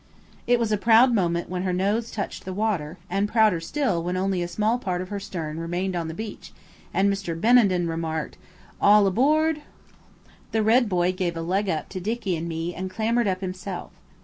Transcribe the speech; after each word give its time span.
It 0.47 0.57
was 0.57 0.71
a 0.71 0.77
proud 0.79 1.13
moment 1.13 1.47
when 1.47 1.61
her 1.61 1.71
nose 1.71 2.09
touched 2.09 2.43
the 2.43 2.55
water, 2.55 2.97
and 3.07 3.29
prouder 3.29 3.59
still 3.59 4.01
when 4.01 4.17
only 4.17 4.41
a 4.41 4.47
small 4.47 4.79
part 4.79 4.99
of 4.99 5.09
her 5.09 5.19
stern 5.19 5.59
remained 5.59 5.95
on 5.95 6.07
the 6.07 6.15
beach 6.15 6.51
and 6.91 7.07
Mr. 7.13 7.39
Benenden 7.39 7.87
remarked– 7.87 8.35
"All 8.81 9.05
aboard!" 9.05 9.61
The 10.53 10.63
red 10.63 10.89
boy 10.89 11.11
gave 11.11 11.37
a 11.37 11.43
"leg 11.43 11.69
up" 11.69 11.87
to 11.89 11.99
Dicky 11.99 12.35
and 12.35 12.49
me 12.49 12.73
and 12.73 12.89
clambered 12.89 13.27
up 13.27 13.41
himself. 13.41 13.91